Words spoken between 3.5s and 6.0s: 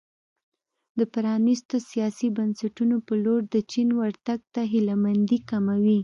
د چین ورتګ ته هیله مندي کموي.